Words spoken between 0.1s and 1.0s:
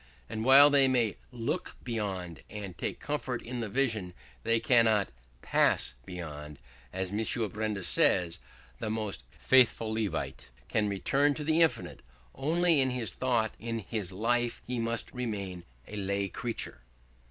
And while they